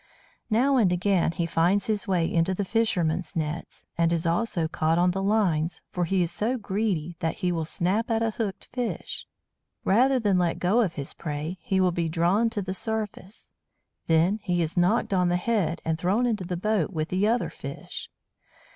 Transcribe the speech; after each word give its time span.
Now 0.49 0.77
and 0.77 0.91
again 0.91 1.31
he 1.33 1.45
finds 1.45 1.85
his 1.85 2.07
way 2.07 2.25
into 2.25 2.55
the 2.55 2.65
fishermen's 2.65 3.35
nets; 3.35 3.85
and 3.99 4.11
is 4.11 4.25
also 4.25 4.67
caught 4.67 4.97
on 4.97 5.11
the 5.11 5.21
lines, 5.21 5.83
for 5.91 6.05
he 6.05 6.23
is 6.23 6.31
so 6.31 6.57
greedy 6.57 7.17
that 7.19 7.35
he 7.35 7.51
will 7.51 7.65
snap 7.65 8.09
at 8.09 8.23
a 8.23 8.31
hooked 8.31 8.67
fish. 8.73 9.27
Rather 9.85 10.19
than 10.19 10.39
let 10.39 10.57
go 10.57 10.81
of 10.81 10.93
his 10.93 11.13
prey, 11.13 11.59
he 11.61 11.79
will 11.79 11.91
be 11.91 12.09
drawn 12.09 12.49
to 12.49 12.63
the 12.63 12.73
surface. 12.73 13.51
Then 14.07 14.39
he 14.41 14.63
is 14.63 14.75
knocked 14.75 15.13
on 15.13 15.29
the 15.29 15.35
head, 15.37 15.83
and 15.85 15.99
thrown 15.99 16.25
into 16.25 16.45
the 16.45 16.57
boat 16.57 16.89
with 16.89 17.09
the 17.09 17.27
other 17.27 17.51
fish. 17.51 18.09